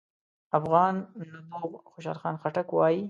افغان 0.57 0.95
نبوغ 1.31 1.71
خوشحال 1.91 2.17
خان 2.21 2.35
خټک 2.41 2.67
وايي: 2.73 2.99